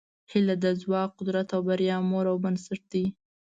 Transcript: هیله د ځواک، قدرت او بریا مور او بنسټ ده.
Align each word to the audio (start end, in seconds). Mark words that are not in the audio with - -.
هیله 0.31 0.55
د 0.63 0.65
ځواک، 0.81 1.09
قدرت 1.19 1.47
او 1.55 1.61
بریا 1.67 1.97
مور 2.09 2.25
او 2.31 2.37
بنسټ 2.43 2.81
ده. 2.91 3.03